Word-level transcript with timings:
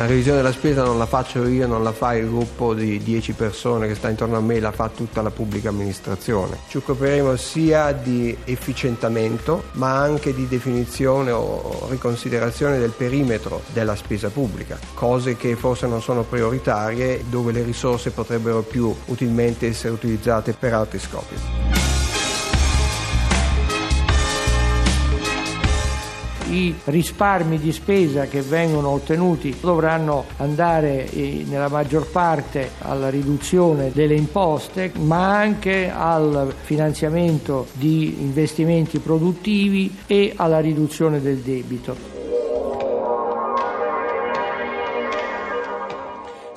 La 0.00 0.06
revisione 0.06 0.38
della 0.38 0.50
spesa 0.50 0.82
non 0.82 0.96
la 0.96 1.04
faccio 1.04 1.46
io, 1.46 1.66
non 1.66 1.82
la 1.82 1.92
fa 1.92 2.14
il 2.14 2.26
gruppo 2.26 2.72
di 2.72 3.02
10 3.02 3.34
persone 3.34 3.86
che 3.86 3.94
sta 3.94 4.08
intorno 4.08 4.38
a 4.38 4.40
me, 4.40 4.58
la 4.58 4.72
fa 4.72 4.88
tutta 4.88 5.20
la 5.20 5.28
pubblica 5.28 5.68
amministrazione. 5.68 6.56
Ci 6.68 6.78
occuperemo 6.78 7.36
sia 7.36 7.92
di 7.92 8.34
efficientamento 8.44 9.64
ma 9.72 9.98
anche 9.98 10.32
di 10.34 10.48
definizione 10.48 11.32
o 11.32 11.86
riconsiderazione 11.90 12.78
del 12.78 12.94
perimetro 12.96 13.60
della 13.74 13.94
spesa 13.94 14.30
pubblica, 14.30 14.78
cose 14.94 15.36
che 15.36 15.54
forse 15.54 15.86
non 15.86 16.00
sono 16.00 16.22
prioritarie 16.22 17.24
dove 17.28 17.52
le 17.52 17.62
risorse 17.62 18.10
potrebbero 18.10 18.62
più 18.62 18.96
utilmente 19.04 19.66
essere 19.66 19.92
utilizzate 19.92 20.54
per 20.54 20.72
altri 20.72 20.98
scopi. 20.98 21.89
I 26.50 26.74
risparmi 26.84 27.58
di 27.58 27.72
spesa 27.72 28.26
che 28.26 28.42
vengono 28.42 28.88
ottenuti 28.90 29.56
dovranno 29.60 30.24
andare 30.38 31.08
eh, 31.10 31.44
nella 31.48 31.68
maggior 31.68 32.06
parte 32.10 32.72
alla 32.78 33.08
riduzione 33.08 33.90
delle 33.92 34.14
imposte, 34.14 34.92
ma 34.96 35.36
anche 35.36 35.90
al 35.90 36.52
finanziamento 36.62 37.68
di 37.72 38.20
investimenti 38.20 38.98
produttivi 38.98 39.98
e 40.06 40.32
alla 40.36 40.60
riduzione 40.60 41.20
del 41.20 41.38
debito. 41.38 42.19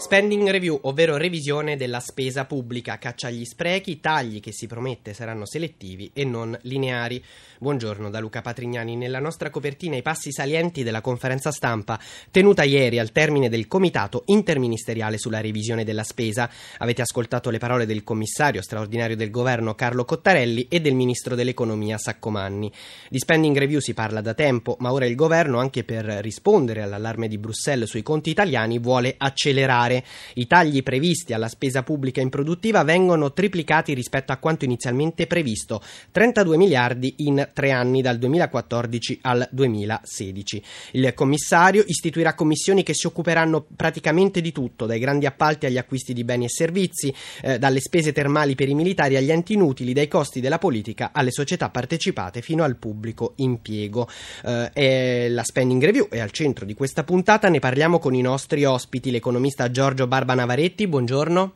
Spending 0.03 0.49
review, 0.49 0.77
ovvero 0.81 1.15
revisione 1.15 1.77
della 1.77 2.01
spesa 2.01 2.43
pubblica, 2.43 2.97
caccia 2.97 3.27
agli 3.27 3.45
sprechi, 3.45 4.01
tagli 4.01 4.41
che 4.41 4.51
si 4.51 4.67
promette 4.67 5.13
saranno 5.13 5.45
selettivi 5.45 6.11
e 6.13 6.25
non 6.25 6.59
lineari. 6.63 7.23
Buongiorno 7.57 8.09
da 8.09 8.19
Luca 8.19 8.41
Patrignani. 8.41 8.97
Nella 8.97 9.19
nostra 9.19 9.49
copertina 9.49 9.95
i 9.95 10.01
passi 10.01 10.33
salienti 10.33 10.83
della 10.83 10.99
conferenza 10.99 11.51
stampa 11.51 11.97
tenuta 12.29 12.63
ieri 12.63 12.99
al 12.99 13.13
termine 13.13 13.47
del 13.47 13.69
comitato 13.69 14.23
interministeriale 14.25 15.17
sulla 15.17 15.39
revisione 15.39 15.85
della 15.85 16.03
spesa. 16.03 16.49
Avete 16.79 17.01
ascoltato 17.01 17.49
le 17.49 17.59
parole 17.59 17.85
del 17.85 18.03
commissario 18.03 18.61
straordinario 18.61 19.15
del 19.15 19.31
governo 19.31 19.73
Carlo 19.73 20.03
Cottarelli 20.03 20.67
e 20.67 20.81
del 20.81 20.95
ministro 20.95 21.33
dell'economia 21.33 21.97
Saccomanni. 21.97 22.69
Di 23.07 23.19
spending 23.19 23.57
review 23.57 23.79
si 23.79 23.93
parla 23.93 24.19
da 24.19 24.33
tempo, 24.33 24.75
ma 24.79 24.91
ora 24.91 25.05
il 25.05 25.15
governo, 25.15 25.59
anche 25.59 25.85
per 25.85 26.03
rispondere 26.03 26.81
all'allarme 26.81 27.29
di 27.29 27.37
Bruxelles 27.37 27.87
sui 27.87 28.03
conti 28.03 28.31
italiani, 28.31 28.79
vuole 28.79 29.15
accelerare 29.17 29.91
fare. 29.93 30.03
I 30.35 30.47
tagli 30.47 30.81
previsti 30.81 31.33
alla 31.33 31.47
spesa 31.47 31.83
pubblica 31.83 32.21
improduttiva 32.21 32.83
vengono 32.83 33.33
triplicati 33.33 33.93
rispetto 33.93 34.31
a 34.31 34.37
quanto 34.37 34.65
inizialmente 34.65 35.27
previsto, 35.27 35.81
32 36.11 36.57
miliardi 36.57 37.15
in 37.17 37.49
tre 37.53 37.71
anni 37.71 38.01
dal 38.01 38.17
2014 38.17 39.19
al 39.21 39.47
2016. 39.51 40.63
Il 40.91 41.13
commissario 41.13 41.83
istituirà 41.85 42.33
commissioni 42.33 42.83
che 42.83 42.93
si 42.93 43.05
occuperanno 43.05 43.65
praticamente 43.75 44.41
di 44.41 44.51
tutto, 44.51 44.85
dai 44.85 44.99
grandi 44.99 45.25
appalti 45.25 45.65
agli 45.65 45.77
acquisti 45.77 46.13
di 46.13 46.23
beni 46.23 46.45
e 46.45 46.49
servizi, 46.49 47.13
eh, 47.41 47.59
dalle 47.59 47.79
spese 47.79 48.11
termali 48.11 48.55
per 48.55 48.69
i 48.69 48.73
militari 48.73 49.15
agli 49.15 49.31
enti 49.31 49.53
inutili, 49.53 49.93
dai 49.93 50.07
costi 50.07 50.39
della 50.39 50.57
politica 50.57 51.11
alle 51.13 51.31
società 51.31 51.69
partecipate 51.69 52.41
fino 52.41 52.63
al 52.63 52.77
pubblico 52.77 53.33
impiego. 53.37 54.07
Eh, 54.43 55.27
la 55.29 55.43
spending 55.43 55.83
review 55.83 56.07
è 56.09 56.19
al 56.19 56.31
centro 56.31 56.65
di 56.65 56.73
questa 56.73 57.03
puntata, 57.03 57.49
ne 57.49 57.59
parliamo 57.59 57.99
con 57.99 58.13
i 58.13 58.21
nostri 58.21 58.65
ospiti, 58.65 59.11
l'economista 59.11 59.69
Giorgio 59.69 59.82
Giorgio 59.83 60.07
Barba 60.07 60.33
Navaretti, 60.33 60.87
buongiorno. 60.87 61.53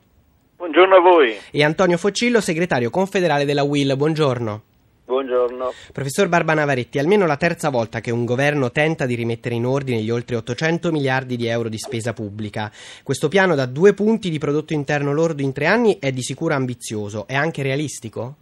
Buongiorno 0.56 0.96
a 0.96 1.00
voi. 1.00 1.34
E 1.50 1.64
Antonio 1.64 1.96
Foccillo, 1.96 2.42
segretario 2.42 2.90
confederale 2.90 3.46
della 3.46 3.62
WIL, 3.62 3.96
buongiorno. 3.96 4.62
Buongiorno. 5.06 5.72
Professor 5.94 6.28
Barba 6.28 6.52
Navaretti, 6.52 6.98
almeno 6.98 7.24
la 7.24 7.38
terza 7.38 7.70
volta 7.70 8.00
che 8.00 8.10
un 8.10 8.26
governo 8.26 8.70
tenta 8.70 9.06
di 9.06 9.14
rimettere 9.14 9.54
in 9.54 9.64
ordine 9.64 10.02
gli 10.02 10.10
oltre 10.10 10.36
800 10.36 10.92
miliardi 10.92 11.36
di 11.36 11.46
euro 11.46 11.70
di 11.70 11.78
spesa 11.78 12.12
pubblica. 12.12 12.70
Questo 13.02 13.28
piano 13.28 13.54
da 13.54 13.64
due 13.64 13.94
punti 13.94 14.28
di 14.28 14.36
prodotto 14.36 14.74
interno 14.74 15.14
lordo 15.14 15.40
in 15.40 15.54
tre 15.54 15.64
anni 15.64 15.96
è 15.98 16.12
di 16.12 16.22
sicuro 16.22 16.52
ambizioso, 16.52 17.26
è 17.26 17.34
anche 17.34 17.62
realistico? 17.62 18.34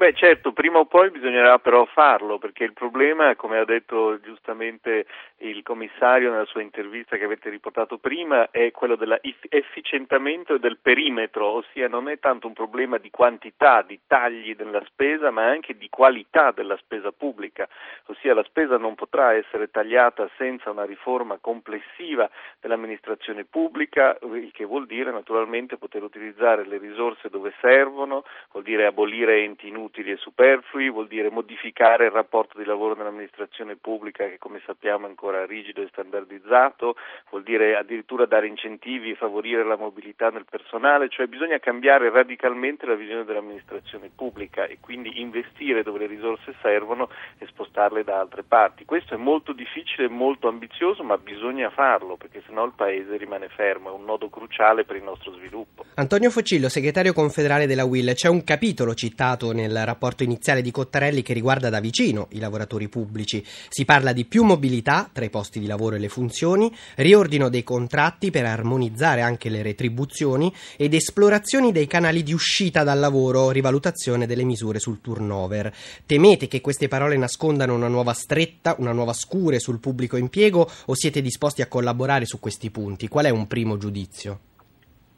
Beh 0.00 0.14
certo, 0.14 0.52
prima 0.52 0.78
o 0.78 0.86
poi 0.86 1.10
bisognerà 1.10 1.58
però 1.58 1.84
farlo, 1.84 2.38
perché 2.38 2.64
il 2.64 2.72
problema, 2.72 3.36
come 3.36 3.58
ha 3.58 3.66
detto 3.66 4.18
giustamente 4.20 5.04
il 5.40 5.62
commissario 5.62 6.30
nella 6.30 6.46
sua 6.46 6.62
intervista 6.62 7.18
che 7.18 7.24
avete 7.24 7.50
riportato 7.50 7.98
prima, 7.98 8.50
è 8.50 8.70
quello 8.70 8.96
dell'efficientamento 8.96 10.54
e 10.54 10.58
del 10.58 10.78
perimetro, 10.80 11.48
ossia 11.48 11.86
non 11.86 12.08
è 12.08 12.18
tanto 12.18 12.46
un 12.46 12.54
problema 12.54 12.96
di 12.96 13.10
quantità, 13.10 13.82
di 13.82 14.00
tagli 14.06 14.56
della 14.56 14.82
spesa, 14.86 15.30
ma 15.30 15.44
anche 15.44 15.76
di 15.76 15.90
qualità 15.90 16.50
della 16.50 16.78
spesa 16.78 17.12
pubblica, 17.12 17.68
ossia 18.06 18.32
la 18.32 18.44
spesa 18.44 18.78
non 18.78 18.94
potrà 18.94 19.34
essere 19.34 19.70
tagliata 19.70 20.30
senza 20.38 20.70
una 20.70 20.86
riforma 20.86 21.36
complessiva 21.42 22.26
dell'amministrazione 22.58 23.44
pubblica, 23.44 24.16
il 24.32 24.50
che 24.50 24.64
vuol 24.64 24.86
dire 24.86 25.10
naturalmente 25.10 25.76
poter 25.76 26.02
utilizzare 26.02 26.66
le 26.66 26.78
risorse 26.78 27.28
dove 27.28 27.52
servono, 27.60 28.24
vuol 28.52 28.64
dire 28.64 28.86
abolire 28.86 29.42
enti 29.42 29.68
inutili 29.68 29.88
inutili 29.90 30.12
e 30.12 30.16
superflui, 30.16 30.90
vuol 30.90 31.08
dire 31.08 31.30
modificare 31.30 32.06
il 32.06 32.10
rapporto 32.12 32.58
di 32.58 32.64
lavoro 32.64 32.94
nell'amministrazione 32.94 33.76
pubblica 33.76 34.24
che 34.28 34.38
come 34.38 34.62
sappiamo 34.64 35.06
è 35.06 35.08
ancora 35.08 35.44
rigido 35.44 35.82
e 35.82 35.88
standardizzato, 35.90 36.94
vuol 37.30 37.42
dire 37.42 37.76
addirittura 37.76 38.26
dare 38.26 38.46
incentivi 38.46 39.10
e 39.10 39.16
favorire 39.16 39.64
la 39.64 39.76
mobilità 39.76 40.30
del 40.30 40.46
personale, 40.48 41.08
cioè 41.08 41.26
bisogna 41.26 41.58
cambiare 41.58 42.10
radicalmente 42.10 42.86
la 42.86 42.94
visione 42.94 43.24
dell'amministrazione 43.24 44.10
pubblica 44.14 44.66
e 44.66 44.78
quindi 44.80 45.20
investire 45.20 45.82
dove 45.82 45.98
le 45.98 46.06
risorse 46.06 46.54
servono 46.62 47.10
e 47.38 47.46
spostarle 47.46 48.04
da 48.04 48.20
altre 48.20 48.44
parti. 48.44 48.84
Questo 48.84 49.14
è 49.14 49.16
molto 49.16 49.52
difficile 49.52 50.06
e 50.06 50.08
molto 50.08 50.48
ambizioso, 50.48 51.02
ma 51.02 51.18
bisogna 51.18 51.70
farlo 51.70 52.16
perché 52.16 52.42
sennò 52.46 52.64
il 52.64 52.72
Paese 52.76 53.16
rimane 53.16 53.48
fermo, 53.48 53.90
è 53.90 53.92
un 53.92 54.04
nodo 54.04 54.28
cruciale 54.28 54.84
per 54.84 54.96
il 54.96 55.02
nostro 55.02 55.32
sviluppo. 55.32 55.84
Antonio 55.94 56.30
Focillo, 56.30 56.68
segretario 56.68 57.12
confederale 57.12 57.66
della 57.66 57.84
WIL, 57.84 58.12
c'è 58.14 58.28
un 58.28 58.44
capitolo 58.44 58.94
citato 58.94 59.52
nel 59.52 59.69
rapporto 59.78 60.22
iniziale 60.22 60.62
di 60.62 60.70
Cottarelli 60.70 61.22
che 61.22 61.32
riguarda 61.32 61.68
da 61.68 61.80
vicino 61.80 62.28
i 62.32 62.38
lavoratori 62.38 62.88
pubblici. 62.88 63.44
Si 63.68 63.84
parla 63.84 64.12
di 64.12 64.24
più 64.24 64.44
mobilità 64.44 65.08
tra 65.12 65.24
i 65.24 65.30
posti 65.30 65.60
di 65.60 65.66
lavoro 65.66 65.96
e 65.96 65.98
le 65.98 66.08
funzioni, 66.08 66.74
riordino 66.96 67.48
dei 67.48 67.62
contratti 67.64 68.30
per 68.30 68.44
armonizzare 68.44 69.20
anche 69.20 69.48
le 69.48 69.62
retribuzioni 69.62 70.52
ed 70.76 70.94
esplorazioni 70.94 71.72
dei 71.72 71.86
canali 71.86 72.22
di 72.22 72.32
uscita 72.32 72.82
dal 72.82 72.98
lavoro, 72.98 73.50
rivalutazione 73.50 74.26
delle 74.26 74.44
misure 74.44 74.78
sul 74.78 75.00
turnover. 75.00 75.72
Temete 76.06 76.48
che 76.48 76.60
queste 76.60 76.88
parole 76.88 77.16
nascondano 77.16 77.74
una 77.74 77.88
nuova 77.88 78.12
stretta, 78.12 78.76
una 78.78 78.92
nuova 78.92 79.12
scure 79.12 79.58
sul 79.60 79.80
pubblico 79.80 80.16
impiego 80.16 80.68
o 80.86 80.94
siete 80.94 81.22
disposti 81.22 81.62
a 81.62 81.66
collaborare 81.66 82.26
su 82.26 82.38
questi 82.38 82.70
punti? 82.70 83.08
Qual 83.08 83.24
è 83.24 83.30
un 83.30 83.46
primo 83.46 83.76
giudizio? 83.76 84.49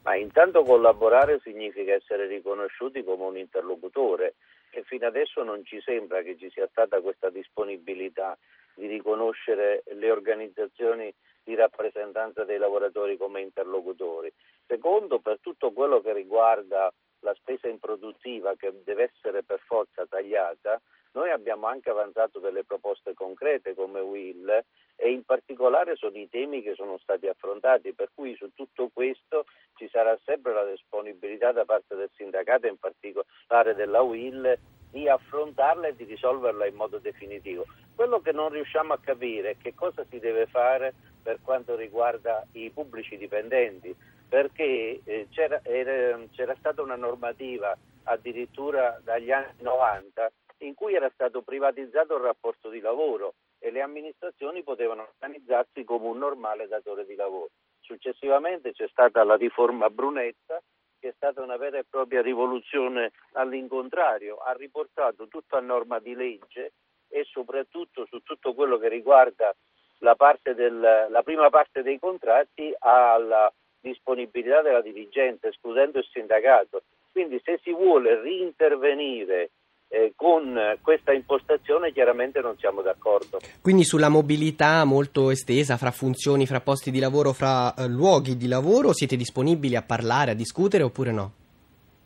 Ma 0.03 0.17
intanto 0.17 0.65
collaborare 0.65 1.39
significa 1.43 1.93
essere 1.93 2.27
riconosciuti 2.27 3.05
come 3.05 3.25
un 3.25 3.37
interlocutore 3.37 4.35
e 4.71 4.83
fino 4.83 5.07
adesso 5.07 5.45
non 5.45 5.65
ci 5.65 5.81
sembra 5.81 6.23
che 6.23 6.37
ci 6.37 6.51
sia 6.51 6.67
stata 6.69 7.01
questa 7.01 7.31
disponibilità 7.31 8.37
di 8.75 8.87
riconoscere 8.87 9.85
le 9.93 10.11
organizzazioni 10.11 11.13
di 11.45 11.55
rappresentanza 11.55 12.45
dei 12.45 12.59
lavoratori 12.59 13.17
come 13.17 13.43
interlocutori. 13.43 14.33
Secondo, 14.67 15.21
per 15.21 15.39
tutto 15.41 15.71
quello 15.73 16.01
che 16.01 16.13
riguarda 16.13 16.93
la 17.21 17.35
spesa 17.35 17.69
improduttiva 17.69 18.55
che 18.57 18.73
deve 18.83 19.13
essere 19.13 19.45
per 19.45 19.61
forza 19.61 20.05
tagliata, 20.07 20.81
noi 21.13 21.31
abbiamo 21.31 21.67
anche 21.67 21.91
avanzato 21.91 22.39
delle 22.39 22.65
proposte 22.65 23.13
concrete 23.15 23.75
come 23.75 24.01
Will 24.01 24.49
e 24.97 25.11
in 25.11 25.25
particolare 25.25 25.95
sono 25.97 26.17
i 26.17 26.29
temi 26.29 26.63
che 26.63 26.75
sono 26.75 26.99
stati 26.99 27.27
affrontati, 27.27 27.93
per 27.93 28.11
cui 28.15 28.35
su 28.37 28.53
tutto 28.55 28.89
questo 28.93 29.45
sarà 29.93 30.19
sempre 30.25 30.55
la 30.55 30.65
disponibilità 30.65 31.53
da 31.53 31.67
parte 31.67 31.95
del 31.95 32.11
sindacato, 32.17 32.67
in 32.67 32.79
particolare 32.79 33.75
della 33.75 34.01
Will, 34.01 34.59
di 34.91 35.09
affrontarla 35.09 35.89
e 35.89 35.97
di 35.97 36.05
risolverla 36.05 36.67
in 36.67 36.75
modo 36.75 36.99
definitivo. 36.99 37.67
Quello 37.95 38.21
che 38.21 38.33
non 38.33 38.49
riusciamo 38.49 38.95
a 38.95 38.99
capire 38.99 39.51
è 39.51 39.57
che 39.59 39.75
cosa 39.75 40.05
si 40.09 40.19
deve 40.19 40.47
fare 40.47 40.95
per 41.23 41.39
quanto 41.43 41.77
riguarda 41.77 42.45
i 42.53 42.71
pubblici 42.71 43.17
dipendenti, 43.17 43.95
perché 44.29 45.01
eh, 45.05 45.29
c'era, 45.31 45.61
era, 45.63 46.19
c'era 46.33 46.57
stata 46.59 46.83
una 46.83 46.97
normativa 46.97 47.77
addirittura 48.05 48.99
dagli 49.05 49.31
anni 49.31 49.53
90 49.61 50.31
in 50.59 50.75
cui 50.75 50.95
era 50.95 51.11
stato 51.13 51.43
privatizzato 51.43 52.17
il 52.17 52.23
rapporto 52.23 52.71
di 52.71 52.81
lavoro 52.81 53.35
e 53.59 53.71
le 53.71 53.81
amministrazioni 53.81 54.63
potevano 54.63 55.09
organizzarsi 55.15 55.85
come 55.85 56.07
un 56.07 56.19
normale 56.19 56.67
datore 56.67 57.05
di 57.05 57.15
lavoro. 57.15 57.51
Successivamente 57.93 58.73
c'è 58.73 58.89
stata 58.89 59.23
la 59.23 59.37
riforma 59.37 59.91
Brunetta 59.91 60.63
che 60.99 61.09
è 61.09 61.13
stata 61.15 61.43
una 61.43 61.59
vera 61.59 61.77
e 61.79 61.85
propria 61.85 62.23
rivoluzione 62.23 63.11
all'incontrario, 63.33 64.37
ha 64.37 64.53
riportato 64.53 65.29
tutto 65.29 65.57
a 65.57 65.61
norma 65.61 65.99
di 65.99 66.15
legge 66.15 66.73
e 67.09 67.25
soprattutto 67.25 68.07
su 68.07 68.21
tutto 68.21 68.55
quello 68.55 68.79
che 68.79 68.89
riguarda 68.89 69.55
la, 69.99 70.17
del, 70.55 71.07
la 71.11 71.23
prima 71.23 71.51
parte 71.51 71.83
dei 71.83 71.99
contratti 71.99 72.75
alla 72.79 73.53
disponibilità 73.79 74.63
della 74.63 74.81
dirigenza, 74.81 75.49
escludendo 75.49 75.99
il 75.99 76.09
sindacato. 76.11 76.85
Quindi 77.11 77.43
se 77.45 77.59
si 77.63 77.73
vuole 77.73 78.23
rintervenire 78.23 79.51
eh, 79.93 80.15
con 80.17 80.59
questa 80.81 81.13
impostazione 81.13 81.93
chiaramente 81.93 82.41
non 82.41 82.57
siamo 82.57 82.81
d'accordo. 82.81 83.41
Quindi 83.61 83.85
sulla 83.85 84.09
mobilità 84.09 84.85
molto 84.85 85.31
estesa 85.31 85.77
fra 85.77 85.91
funzioni, 85.91 86.47
fra 86.47 86.61
posti 86.61 86.91
di 86.91 86.99
lavoro, 86.99 87.35
fra 87.35 87.75
eh, 87.75 87.87
luoghi 87.89 88.39
di 88.39 88.49
lavoro 88.49 88.95
siete 88.95 89.17
disponibili 89.17 89.77
a 89.77 89.83
parlare, 89.83 90.31
a 90.31 90.35
discutere 90.35 90.83
oppure 90.83 91.13
no? 91.13 91.33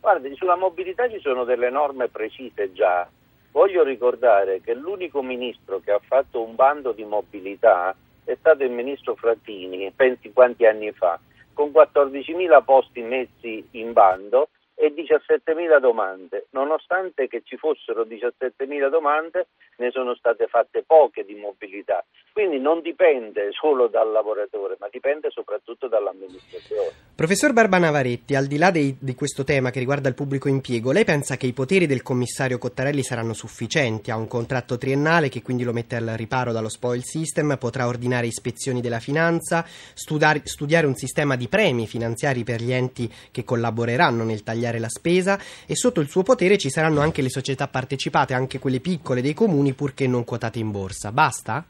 Guardi, 0.00 0.34
sulla 0.34 0.56
mobilità 0.56 1.08
ci 1.08 1.20
sono 1.20 1.44
delle 1.44 1.70
norme 1.70 2.08
precise 2.08 2.72
già. 2.72 3.08
Voglio 3.52 3.84
ricordare 3.84 4.60
che 4.60 4.74
l'unico 4.74 5.22
ministro 5.22 5.80
che 5.80 5.92
ha 5.92 6.00
fatto 6.04 6.42
un 6.42 6.56
bando 6.56 6.90
di 6.90 7.04
mobilità 7.04 7.94
è 8.24 8.36
stato 8.40 8.64
il 8.64 8.70
ministro 8.70 9.14
Frattini, 9.14 9.92
pensi 9.94 10.32
quanti 10.32 10.66
anni 10.66 10.90
fa, 10.90 11.18
con 11.54 11.70
14.000 11.70 12.64
posti 12.64 13.00
messi 13.00 13.64
in 13.72 13.92
bando 13.92 14.48
e 14.78 14.92
17.000 14.94 15.80
domande. 15.80 16.46
Nonostante 16.50 17.26
che 17.28 17.40
ci 17.44 17.56
fossero 17.56 18.02
17.000 18.02 18.90
domande, 18.90 19.46
ne 19.78 19.90
sono 19.90 20.14
state 20.14 20.46
fatte 20.46 20.84
poche 20.86 21.24
di 21.24 21.34
mobilità. 21.34 22.04
Quindi 22.32 22.60
non 22.60 22.82
dipende 22.82 23.48
solo 23.52 23.88
dal 23.88 24.12
lavoratore, 24.12 24.76
ma 24.78 24.88
dipende 24.90 25.30
soprattutto 25.30 25.88
dall'amministrazione. 25.88 26.90
Professor 27.16 27.54
Barbanavaretti, 27.54 28.34
al 28.34 28.46
di 28.46 28.58
là 28.58 28.70
dei, 28.70 28.94
di 29.00 29.14
questo 29.14 29.42
tema 29.42 29.70
che 29.70 29.78
riguarda 29.78 30.10
il 30.10 30.14
pubblico 30.14 30.48
impiego, 30.48 30.92
lei 30.92 31.04
pensa 31.04 31.38
che 31.38 31.46
i 31.46 31.54
poteri 31.54 31.86
del 31.86 32.02
commissario 32.02 32.58
Cottarelli 32.58 33.02
saranno 33.02 33.32
sufficienti? 33.32 34.10
Ha 34.10 34.16
un 34.16 34.28
contratto 34.28 34.76
triennale 34.76 35.30
che 35.30 35.40
quindi 35.40 35.64
lo 35.64 35.72
mette 35.72 35.96
al 35.96 36.12
riparo 36.16 36.52
dallo 36.52 36.68
spoil 36.68 37.02
system, 37.02 37.56
potrà 37.58 37.86
ordinare 37.86 38.26
ispezioni 38.26 38.82
della 38.82 39.00
finanza, 39.00 39.64
studiare, 39.66 40.42
studiare 40.44 40.86
un 40.86 40.94
sistema 40.94 41.36
di 41.36 41.48
premi 41.48 41.86
finanziari 41.86 42.44
per 42.44 42.60
gli 42.60 42.72
enti 42.72 43.10
che 43.30 43.44
collaboreranno 43.44 44.24
nel 44.24 44.42
tagliare 44.42 44.65
la 44.78 44.88
spesa 44.88 45.38
e 45.66 45.74
sotto 45.74 46.00
il 46.00 46.08
suo 46.08 46.22
potere 46.22 46.58
ci 46.58 46.70
saranno 46.70 47.00
anche 47.00 47.22
le 47.22 47.30
società 47.30 47.68
partecipate, 47.68 48.34
anche 48.34 48.58
quelle 48.58 48.80
piccole 48.80 49.22
dei 49.22 49.34
comuni 49.34 49.72
purché 49.72 50.06
non 50.06 50.24
quotate 50.24 50.58
in 50.58 50.70
borsa. 50.70 51.12
Basta? 51.12 51.64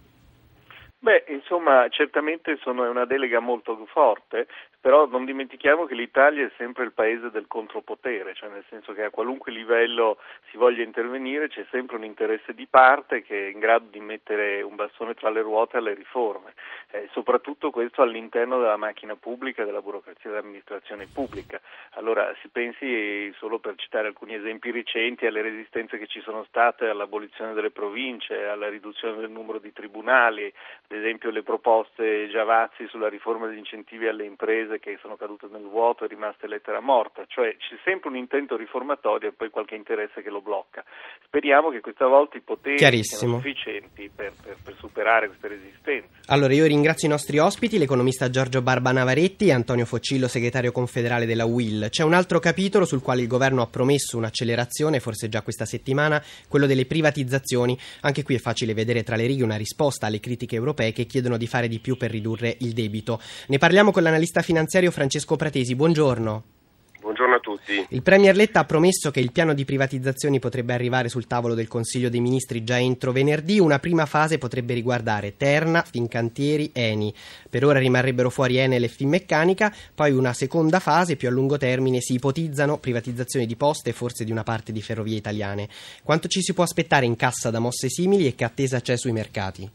Beh, 0.98 1.24
insomma, 1.28 1.86
certamente 1.88 2.58
sono, 2.62 2.84
è 2.84 2.88
una 2.88 3.04
delega 3.04 3.38
molto 3.38 3.86
forte, 3.92 4.48
però 4.86 5.04
non 5.04 5.24
dimentichiamo 5.24 5.84
che 5.84 5.96
l'Italia 5.96 6.46
è 6.46 6.50
sempre 6.56 6.84
il 6.84 6.92
paese 6.92 7.32
del 7.32 7.48
contropotere, 7.48 8.34
cioè 8.34 8.50
nel 8.50 8.62
senso 8.68 8.92
che 8.92 9.02
a 9.02 9.10
qualunque 9.10 9.50
livello 9.50 10.18
si 10.48 10.56
voglia 10.56 10.84
intervenire 10.84 11.48
c'è 11.48 11.66
sempre 11.72 11.96
un 11.96 12.04
interesse 12.04 12.54
di 12.54 12.68
parte 12.70 13.22
che 13.22 13.48
è 13.48 13.50
in 13.50 13.58
grado 13.58 13.86
di 13.90 13.98
mettere 13.98 14.62
un 14.62 14.76
bastone 14.76 15.14
tra 15.14 15.28
le 15.28 15.40
ruote 15.40 15.78
alle 15.78 15.92
riforme, 15.92 16.54
eh, 16.92 17.08
soprattutto 17.10 17.72
questo 17.72 18.02
all'interno 18.02 18.60
della 18.60 18.76
macchina 18.76 19.16
pubblica, 19.16 19.64
della 19.64 19.82
burocrazia 19.82 20.30
dell'amministrazione 20.30 21.08
pubblica. 21.12 21.60
Allora 21.94 22.32
si 22.40 22.46
pensi, 22.46 23.32
solo 23.38 23.58
per 23.58 23.74
citare 23.74 24.06
alcuni 24.06 24.34
esempi 24.34 24.70
recenti, 24.70 25.26
alle 25.26 25.42
resistenze 25.42 25.98
che 25.98 26.06
ci 26.06 26.20
sono 26.20 26.44
state 26.44 26.86
all'abolizione 26.86 27.54
delle 27.54 27.72
province, 27.72 28.44
alla 28.44 28.68
riduzione 28.68 29.16
del 29.16 29.30
numero 29.30 29.58
di 29.58 29.72
tribunali, 29.72 30.44
ad 30.44 30.96
esempio 30.96 31.30
le 31.30 31.42
proposte 31.42 32.28
Giavazzi 32.28 32.86
sulla 32.86 33.08
riforma 33.08 33.48
degli 33.48 33.58
incentivi 33.58 34.06
alle 34.06 34.24
imprese 34.24 34.74
che 34.78 34.98
sono 35.00 35.16
cadute 35.16 35.46
nel 35.50 35.62
vuoto 35.62 36.04
e 36.04 36.08
rimaste 36.08 36.46
lettera 36.46 36.80
morta, 36.80 37.24
cioè 37.26 37.56
c'è 37.56 37.76
sempre 37.84 38.08
un 38.08 38.16
intento 38.16 38.56
riformatorio 38.56 39.28
e 39.28 39.32
poi 39.32 39.50
qualche 39.50 39.74
interesse 39.74 40.22
che 40.22 40.30
lo 40.30 40.40
blocca. 40.40 40.84
Speriamo 41.24 41.70
che 41.70 41.80
questa 41.80 42.06
volta 42.06 42.36
i 42.36 42.40
poteri 42.40 43.02
siano 43.02 43.36
sufficienti 43.36 44.10
per, 44.14 44.32
per, 44.42 44.56
per, 44.62 44.74
superare 44.78 45.28
queste 45.28 45.48
resistenze. 45.48 46.08
Allora 46.26 46.52
io 46.52 46.66
ringrazio 46.66 47.08
i 47.08 47.10
nostri 47.10 47.38
ospiti, 47.38 47.78
l'economista 47.78 48.30
Giorgio 48.30 48.62
Barba 48.62 48.92
Navaretti 48.92 49.46
e 49.46 49.52
Antonio 49.52 49.84
Foccillo, 49.84 50.28
segretario 50.28 50.72
confederale 50.72 51.26
della 51.26 51.44
UIL. 51.44 51.88
C'è 51.90 52.02
un 52.02 52.14
altro 52.14 52.38
capitolo 52.38 52.84
sul 52.84 53.02
quale 53.02 53.22
il 53.22 53.28
governo 53.28 53.62
ha 53.62 53.66
promesso 53.66 54.16
un'accelerazione, 54.16 55.00
forse 55.00 55.28
già 55.28 55.42
questa 55.42 55.64
settimana, 55.64 56.22
quello 56.48 56.66
delle 56.66 56.86
privatizzazioni. 56.86 57.76
Anche 58.02 58.22
qui 58.22 58.34
è 58.34 58.38
facile 58.38 58.74
vedere 58.74 59.02
tra 59.02 59.16
le 59.16 59.26
righe 59.26 59.44
una 59.44 59.56
risposta 59.56 60.06
alle 60.06 60.20
critiche 60.20 60.56
europee 60.56 60.92
che 60.92 61.04
chiedono 61.04 61.36
di 61.36 61.46
fare 61.46 61.68
di 61.68 61.78
più 61.78 61.96
per 61.96 62.10
ridurre 62.10 62.56
il 62.60 62.72
debito. 62.72 63.20
Ne 63.48 63.58
parliamo 63.58 63.92
con 63.92 64.02
l'analista 64.02 64.42
finanziario 64.42 64.55
finanziario 64.56 64.90
Francesco 64.90 65.36
Pratesi. 65.36 65.74
Buongiorno. 65.74 66.44
Buongiorno 67.02 67.34
a 67.34 67.40
tutti. 67.40 67.86
Il 67.90 68.00
Premier 68.00 68.34
Letta 68.34 68.60
ha 68.60 68.64
promesso 68.64 69.10
che 69.10 69.20
il 69.20 69.30
piano 69.30 69.52
di 69.52 69.66
privatizzazioni 69.66 70.38
potrebbe 70.38 70.72
arrivare 70.72 71.10
sul 71.10 71.26
tavolo 71.26 71.52
del 71.52 71.68
Consiglio 71.68 72.08
dei 72.08 72.20
Ministri 72.20 72.64
già 72.64 72.80
entro 72.80 73.12
venerdì. 73.12 73.58
Una 73.58 73.78
prima 73.78 74.06
fase 74.06 74.38
potrebbe 74.38 74.72
riguardare 74.72 75.36
Terna, 75.36 75.82
Fincantieri, 75.82 76.70
Eni. 76.72 77.12
Per 77.50 77.66
ora 77.66 77.80
rimarrebbero 77.80 78.30
fuori 78.30 78.56
Enel 78.56 78.84
e 78.84 78.88
Finmeccanica, 78.88 79.70
poi 79.94 80.12
una 80.12 80.32
seconda 80.32 80.80
fase 80.80 81.16
più 81.16 81.28
a 81.28 81.32
lungo 81.32 81.58
termine 81.58 82.00
si 82.00 82.14
ipotizzano 82.14 82.78
privatizzazioni 82.78 83.44
di 83.44 83.56
poste 83.56 83.90
e 83.90 83.92
forse 83.92 84.24
di 84.24 84.32
una 84.32 84.42
parte 84.42 84.72
di 84.72 84.80
ferrovie 84.80 85.18
italiane. 85.18 85.68
Quanto 86.02 86.28
ci 86.28 86.40
si 86.40 86.54
può 86.54 86.64
aspettare 86.64 87.04
in 87.04 87.16
cassa 87.16 87.50
da 87.50 87.58
mosse 87.58 87.90
simili 87.90 88.26
e 88.26 88.34
che 88.34 88.44
attesa 88.44 88.80
c'è 88.80 88.96
sui 88.96 89.12
mercati? 89.12 89.70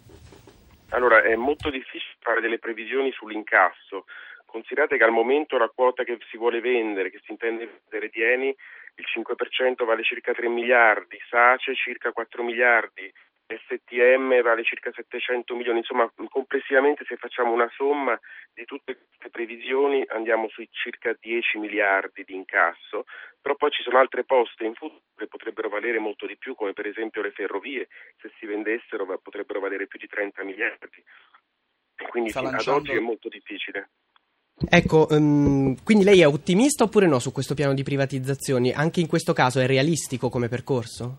Allora, 0.89 1.21
è 1.21 1.35
molto 1.35 1.69
difficile 1.69 2.11
fare 2.21 2.41
delle 2.41 2.59
previsioni 2.59 3.11
sull'incasso 3.11 4.05
Considerate 4.51 4.97
che 4.97 5.03
al 5.05 5.11
momento 5.11 5.57
la 5.57 5.71
quota 5.73 6.03
che 6.03 6.17
si 6.29 6.35
vuole 6.35 6.59
vendere, 6.59 7.09
che 7.09 7.21
si 7.23 7.31
intende 7.31 7.67
vendere 7.67 8.09
di 8.09 8.21
Eni, 8.21 8.53
il 8.95 9.05
5% 9.07 9.85
vale 9.85 10.03
circa 10.03 10.33
3 10.33 10.49
miliardi, 10.49 11.17
SACE 11.29 11.73
circa 11.73 12.11
4 12.11 12.43
miliardi, 12.43 13.09
STM 13.47 14.41
vale 14.41 14.65
circa 14.65 14.91
700 14.91 15.55
milioni, 15.55 15.79
insomma 15.79 16.11
complessivamente 16.27 17.05
se 17.05 17.15
facciamo 17.15 17.53
una 17.53 17.69
somma 17.75 18.19
di 18.53 18.65
tutte 18.65 18.97
queste 19.07 19.29
previsioni 19.29 20.03
andiamo 20.09 20.49
sui 20.49 20.67
circa 20.69 21.15
10 21.17 21.57
miliardi 21.57 22.25
di 22.25 22.35
incasso, 22.35 23.05
però 23.39 23.55
poi 23.55 23.71
ci 23.71 23.83
sono 23.83 23.99
altre 23.99 24.25
poste 24.25 24.65
in 24.65 24.73
futuro 24.73 25.01
che 25.15 25.27
potrebbero 25.27 25.69
valere 25.69 25.99
molto 25.99 26.25
di 26.25 26.37
più, 26.37 26.55
come 26.55 26.73
per 26.73 26.87
esempio 26.87 27.21
le 27.21 27.31
ferrovie, 27.31 27.87
se 28.19 28.29
si 28.37 28.45
vendessero 28.45 29.05
potrebbero 29.19 29.61
valere 29.61 29.87
più 29.87 29.97
di 29.97 30.07
30 30.07 30.43
miliardi. 30.43 31.01
Quindi 32.09 32.31
sì, 32.31 32.39
ad 32.39 32.67
oggi 32.67 32.91
è 32.91 32.99
molto 32.99 33.29
difficile. 33.29 33.91
Ecco, 34.69 35.07
um, 35.09 35.75
quindi 35.83 36.03
lei 36.03 36.21
è 36.21 36.27
ottimista 36.27 36.83
oppure 36.83 37.07
no 37.07 37.19
su 37.19 37.31
questo 37.31 37.53
piano 37.53 37.73
di 37.73 37.83
privatizzazioni? 37.83 38.71
Anche 38.71 38.99
in 38.99 39.07
questo 39.07 39.33
caso 39.33 39.59
è 39.59 39.65
realistico 39.65 40.29
come 40.29 40.47
percorso? 40.47 41.17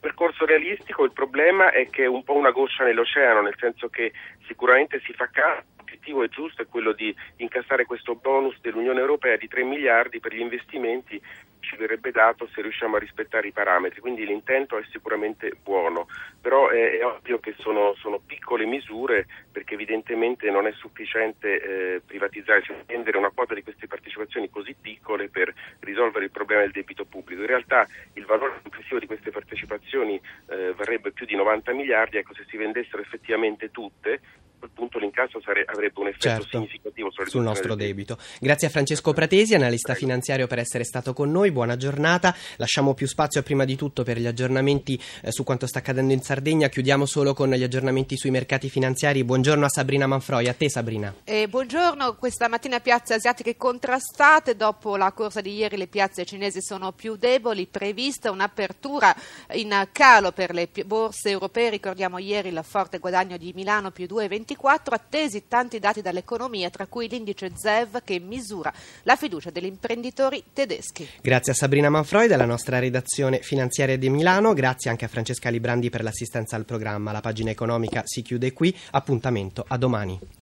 Percorso 0.00 0.46
realistico, 0.46 1.04
il 1.04 1.12
problema 1.12 1.72
è 1.72 1.88
che 1.90 2.04
è 2.04 2.06
un 2.06 2.24
po' 2.24 2.34
una 2.34 2.50
goccia 2.50 2.84
nell'oceano, 2.84 3.42
nel 3.42 3.56
senso 3.58 3.88
che 3.88 4.12
sicuramente 4.46 5.00
si 5.04 5.12
fa 5.12 5.28
caso 5.30 5.64
l'obiettivo 5.90 6.22
è 6.22 6.28
giusto, 6.28 6.62
è 6.62 6.66
quello 6.68 6.92
di 6.92 7.14
incassare 7.36 7.84
questo 7.84 8.14
bonus 8.14 8.58
dell'Unione 8.60 9.00
Europea 9.00 9.36
di 9.36 9.48
3 9.48 9.64
miliardi 9.64 10.20
per 10.20 10.34
gli 10.34 10.40
investimenti 10.40 11.20
ci 11.60 11.76
verrebbe 11.76 12.10
dato 12.10 12.48
se 12.52 12.62
riusciamo 12.62 12.96
a 12.96 12.98
rispettare 12.98 13.48
i 13.48 13.52
parametri, 13.52 14.00
quindi 14.00 14.24
l'intento 14.24 14.78
è 14.78 14.82
sicuramente 14.90 15.52
buono, 15.62 16.08
però 16.40 16.68
è, 16.68 16.98
è 16.98 17.04
ovvio 17.04 17.38
che 17.38 17.54
sono, 17.58 17.94
sono, 17.96 18.18
piccole 18.18 18.64
misure 18.64 19.26
perché 19.52 19.74
evidentemente 19.74 20.50
non 20.50 20.66
è 20.66 20.72
sufficiente 20.72 21.60
eh, 21.60 22.00
privatizzare, 22.00 22.62
cioè 22.62 22.82
vendere 22.86 23.18
una 23.18 23.30
quota 23.30 23.54
di 23.54 23.62
queste 23.62 23.86
partecipazioni 23.86 24.50
così 24.50 24.74
piccole 24.74 25.28
per 25.28 25.52
risolvere 25.80 26.24
il 26.24 26.30
problema 26.30 26.62
del 26.62 26.70
debito 26.70 27.04
pubblico. 27.04 27.42
In 27.42 27.46
realtà 27.46 27.86
il 28.14 28.24
valore 28.24 28.60
complessivo 28.62 28.98
di 28.98 29.06
queste 29.06 29.30
partecipazioni 29.30 30.20
eh, 30.48 30.72
varrebbe 30.74 31.12
più 31.12 31.26
di 31.26 31.36
90 31.36 31.72
miliardi, 31.72 32.16
ecco 32.16 32.34
se 32.34 32.44
si 32.48 32.56
vendessero 32.56 33.02
effettivamente 33.02 33.70
tutte 33.70 34.20
quel 34.60 34.70
punto 34.74 34.98
l'incasso 34.98 35.40
sare- 35.42 35.64
avrebbe 35.66 35.98
un 36.00 36.08
effetto 36.08 36.28
certo, 36.28 36.48
significativo 36.50 37.08
sul 37.10 37.42
nostro 37.42 37.74
debito. 37.74 38.18
Grazie 38.38 38.68
a 38.68 38.70
Francesco 38.70 39.12
Pratesi, 39.12 39.54
analista 39.54 39.92
Prego. 39.92 40.00
finanziario, 40.00 40.46
per 40.46 40.58
essere 40.58 40.84
stato 40.84 41.14
con 41.14 41.30
noi. 41.30 41.50
Buona 41.50 41.76
giornata. 41.76 42.36
Lasciamo 42.56 42.92
più 42.92 43.06
spazio 43.06 43.42
prima 43.42 43.64
di 43.64 43.74
tutto 43.74 44.02
per 44.02 44.18
gli 44.18 44.26
aggiornamenti 44.26 45.00
eh, 45.22 45.32
su 45.32 45.42
quanto 45.44 45.66
sta 45.66 45.78
accadendo 45.78 46.12
in 46.12 46.20
Sardegna. 46.20 46.68
Chiudiamo 46.68 47.06
solo 47.06 47.32
con 47.32 47.50
gli 47.50 47.62
aggiornamenti 47.62 48.18
sui 48.18 48.30
mercati 48.30 48.68
finanziari. 48.68 49.24
Buongiorno 49.24 49.64
a 49.64 49.68
Sabrina 49.70 50.06
Manfroi. 50.06 50.46
A 50.48 50.54
te, 50.54 50.68
Sabrina. 50.68 51.14
Eh, 51.24 51.48
buongiorno. 51.48 52.16
Questa 52.16 52.46
mattina 52.48 52.80
piazze 52.80 53.14
asiatiche 53.14 53.56
contrastate. 53.56 54.56
Dopo 54.56 54.96
la 54.96 55.10
corsa 55.12 55.40
di 55.40 55.54
ieri, 55.54 55.78
le 55.78 55.86
piazze 55.86 56.26
cinesi 56.26 56.60
sono 56.60 56.92
più 56.92 57.16
deboli. 57.16 57.66
Prevista 57.66 58.30
un'apertura 58.30 59.16
in 59.52 59.88
calo 59.92 60.32
per 60.32 60.52
le 60.52 60.68
borse 60.84 61.30
europee. 61.30 61.70
Ricordiamo 61.70 62.18
ieri 62.18 62.48
il 62.48 62.60
forte 62.62 62.98
guadagno 62.98 63.38
di 63.38 63.52
Milano 63.54 63.90
più 63.90 64.04
2,20 64.04 64.49
2024 64.54 64.94
attesi 64.94 65.44
tanti 65.46 65.78
dati 65.78 66.00
dall'economia, 66.00 66.70
tra 66.70 66.86
cui 66.86 67.08
l'indice 67.08 67.50
ZEV 67.54 68.02
che 68.02 68.18
misura 68.18 68.72
la 69.02 69.16
fiducia 69.16 69.50
degli 69.50 69.66
imprenditori 69.66 70.42
tedeschi. 70.52 71.08
Grazie 71.20 71.52
a 71.52 71.54
Sabrina 71.54 71.88
Manfroi 71.88 72.26
della 72.26 72.46
nostra 72.46 72.78
redazione 72.78 73.40
finanziaria 73.40 73.96
di 73.96 74.08
Milano, 74.08 74.52
grazie 74.52 74.90
anche 74.90 75.04
a 75.04 75.08
Francesca 75.08 75.50
Librandi 75.50 75.90
per 75.90 76.02
l'assistenza 76.02 76.56
al 76.56 76.64
programma. 76.64 77.12
La 77.12 77.20
pagina 77.20 77.50
economica 77.50 78.02
si 78.04 78.22
chiude 78.22 78.52
qui, 78.52 78.76
appuntamento 78.90 79.64
a 79.66 79.76
domani. 79.76 80.38